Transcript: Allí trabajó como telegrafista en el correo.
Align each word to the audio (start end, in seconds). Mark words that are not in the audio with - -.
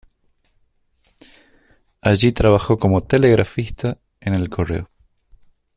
Allí 2.01 2.31
trabajó 2.31 2.79
como 2.79 3.01
telegrafista 3.01 3.99
en 4.19 4.33
el 4.33 4.49
correo. 4.49 4.89